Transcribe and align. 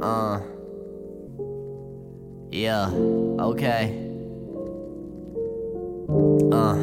Uh. 0.00 0.40
Yeah. 2.50 2.90
Okay. 3.40 3.94
Uh. 6.52 6.76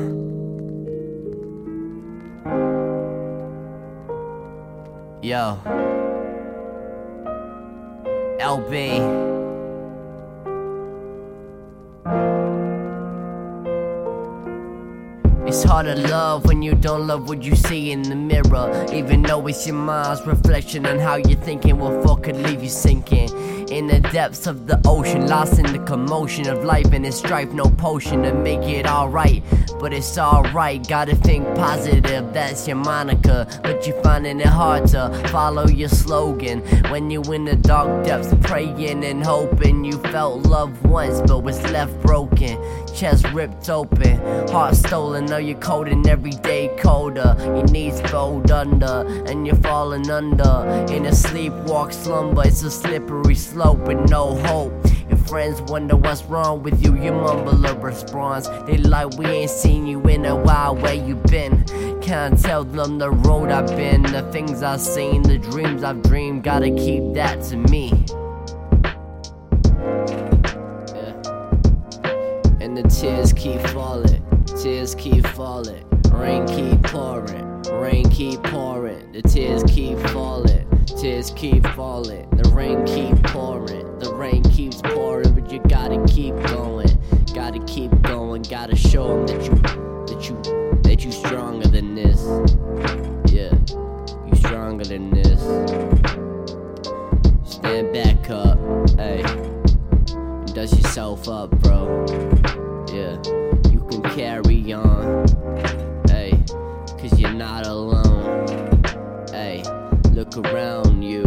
Yo. 5.21 5.57
LB. 8.39 9.34
It's 15.55 15.63
hard 15.63 15.85
to 15.85 15.95
love 15.95 16.43
when 16.43 16.61
you 16.61 16.75
don't 16.75 17.07
love 17.07 17.29
what 17.29 17.41
you 17.41 17.55
see 17.55 17.93
in 17.93 18.01
the 18.01 18.13
mirror. 18.13 18.85
Even 18.91 19.21
though 19.21 19.47
it's 19.47 19.65
your 19.65 19.77
mind's 19.77 20.21
reflection 20.27 20.85
on 20.85 20.99
how 20.99 21.15
you're 21.15 21.39
thinking, 21.39 21.79
what 21.79 22.03
fuck 22.03 22.23
could 22.23 22.35
leave 22.35 22.61
you 22.61 22.67
sinking. 22.67 23.29
In 23.75 23.87
the 23.87 23.99
depths 23.99 24.47
of 24.47 24.67
the 24.67 24.79
ocean, 24.85 25.27
lost 25.27 25.59
in 25.59 25.65
the 25.65 25.79
commotion 25.79 26.47
of 26.47 26.63
life 26.63 26.93
and 26.93 27.05
its 27.05 27.17
strife, 27.17 27.51
no 27.51 27.65
potion 27.65 28.23
to 28.23 28.33
make 28.33 28.63
it 28.63 28.87
alright. 28.87 29.43
But 29.81 29.91
it's 29.91 30.17
alright, 30.17 30.87
gotta 30.87 31.13
think 31.13 31.43
positive, 31.55 32.33
that's 32.33 32.69
your 32.69 32.77
moniker. 32.77 33.45
But 33.63 33.85
you're 33.85 34.01
finding 34.01 34.39
it 34.39 34.45
hard 34.45 34.87
to 34.93 35.09
follow 35.27 35.67
your 35.67 35.89
slogan. 35.89 36.61
When 36.89 37.11
you're 37.11 37.33
in 37.33 37.43
the 37.43 37.57
dark 37.57 38.05
depths, 38.05 38.33
praying 38.47 39.03
and 39.03 39.21
hoping 39.21 39.83
you 39.83 39.97
felt 40.03 40.43
love 40.43 40.85
once, 40.85 41.19
but 41.27 41.39
was 41.39 41.61
left 41.63 42.01
broken. 42.01 42.57
Chest 42.95 43.29
ripped 43.33 43.69
open, 43.69 44.17
heart 44.47 44.75
stolen, 44.75 45.25
know 45.25 45.35
you're 45.35 45.59
cold 45.59 45.89
and 45.89 46.07
every 46.07 46.31
day 46.31 46.73
colder. 46.79 47.35
Your 47.39 47.65
knees 47.65 47.99
fold 48.09 48.51
under, 48.51 49.05
and 49.27 49.45
you're 49.45 49.57
falling 49.57 50.09
under. 50.09 50.85
In 50.93 51.07
a 51.07 51.11
sleepwalk 51.11 51.91
slumber, 51.91 52.43
it's 52.45 52.63
a 52.63 52.71
slippery 52.71 53.35
slope 53.35 53.64
with 53.73 54.09
no 54.09 54.35
hope. 54.35 54.73
Your 55.09 55.17
friends 55.17 55.61
wonder 55.63 55.95
what's 55.95 56.23
wrong 56.23 56.63
with 56.63 56.83
you, 56.83 56.95
you 56.95 57.11
mumble 57.11 57.65
a 57.65 57.73
response. 57.75 58.47
They 58.65 58.77
like 58.77 59.17
we 59.17 59.25
ain't 59.25 59.51
seen 59.51 59.85
you 59.85 60.01
in 60.03 60.25
a 60.25 60.35
while, 60.35 60.75
where 60.75 60.93
you 60.93 61.15
been? 61.15 61.63
Can't 62.01 62.39
tell 62.39 62.63
them 62.63 62.97
the 62.97 63.11
road 63.11 63.49
I've 63.49 63.67
been, 63.67 64.03
the 64.03 64.23
things 64.31 64.63
I've 64.63 64.81
seen, 64.81 65.21
the 65.21 65.37
dreams 65.37 65.83
I've 65.83 66.01
dreamed. 66.01 66.43
Gotta 66.43 66.69
keep 66.69 67.13
that 67.13 67.41
to 67.49 67.57
me. 67.57 67.89
And 72.59 72.75
the 72.75 72.83
tears 72.83 73.31
keep 73.31 73.61
falling, 73.67 74.23
tears 74.61 74.95
keep 74.95 75.25
falling, 75.27 75.85
rain 76.11 76.47
keep 76.47 76.81
pouring, 76.83 77.61
rain 77.71 78.09
keep 78.09 78.41
pouring, 78.43 79.11
the 79.11 79.21
tears 79.21 79.63
keep 79.63 79.99
falling, 80.09 80.64
tears 81.05 81.29
keep 81.35 81.63
falling, 81.75 82.27
the 82.31 82.49
rain 82.49 82.83
keep 82.85 83.15
pouring, 83.25 83.99
the 83.99 84.11
rain 84.15 84.41
keeps 84.45 84.81
pouring, 84.81 85.35
but 85.35 85.51
you 85.51 85.59
gotta 85.69 86.03
keep 86.07 86.33
going, 86.47 86.87
gotta 87.31 87.59
keep 87.65 87.91
going, 88.01 88.41
gotta 88.41 88.75
show 88.75 89.19
'em 89.19 89.27
that 89.27 89.45
you, 89.45 89.53
that 90.07 90.27
you, 90.27 90.79
that 90.81 91.05
you 91.05 91.11
stronger 91.11 91.67
than 91.67 91.93
this, 91.93 92.23
yeah, 93.31 93.53
you 94.25 94.35
stronger 94.35 94.83
than 94.83 95.11
this. 95.11 95.41
Stand 97.43 97.93
back 97.93 98.27
up, 98.31 98.57
hey, 98.97 99.21
dust 100.55 100.75
yourself 100.75 101.29
up, 101.29 101.51
bro. 101.61 102.03
Yeah, 102.91 103.15
you 103.69 103.85
can 103.91 104.01
carry 104.15 104.73
on. 104.73 105.34
Around 110.37 111.01
you. 111.01 111.23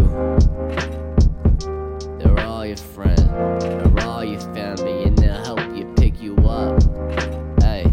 They're 2.19 2.47
all 2.47 2.67
your 2.67 2.77
friends, 2.77 3.65
they're 3.65 4.06
all 4.06 4.25
your 4.25 4.41
family, 4.41 5.05
and 5.05 5.17
they'll 5.17 5.45
help 5.45 5.61
you 5.77 5.92
pick 5.97 6.20
you 6.20 6.34
up. 6.37 6.83
Hey, 7.62 7.91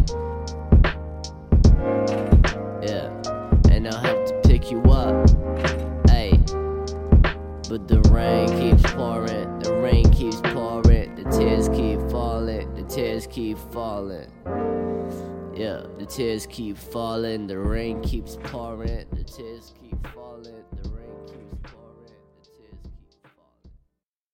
yeah, 2.81 3.09
and 3.69 3.85
they'll 3.85 3.97
help 3.97 4.25
to 4.25 4.41
pick 4.43 4.71
you 4.71 4.81
up. 4.83 5.29
Hey, 6.09 6.37
but 7.69 7.87
the 7.87 8.01
rain 8.11 8.47
keeps 8.59 8.91
pouring, 8.93 9.59
the 9.59 9.73
rain 9.81 10.11
keeps 10.11 10.41
pouring, 10.41 11.15
the 11.15 11.23
tears 11.31 11.69
keep 11.69 11.99
falling, 12.11 12.73
the 12.75 12.83
tears 12.83 13.27
keep 13.27 13.57
falling. 13.71 14.27
Yeah, 15.55 15.83
the 15.97 16.05
tears 16.05 16.45
keep 16.45 16.77
falling, 16.77 17.47
the 17.47 17.57
rain 17.57 18.01
keeps 18.01 18.37
pouring, 18.43 19.05
the 19.13 19.23
tears 19.23 19.73
keep 19.81 20.05
falling, 20.07 20.65
the 20.83 20.89
rain 20.89 21.15
keeps 21.27 21.71
pouring. 21.71 21.94